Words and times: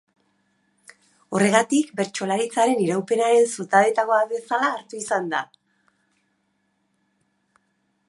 Horregatik, 1.39 1.91
bertsolaritzaren 1.99 2.81
iraupenaren 2.87 3.51
zutabeetako 3.59 4.17
bat 4.19 4.35
bezala 4.35 4.73
hartu 4.79 5.05
izan 5.05 5.33
da. 5.37 5.45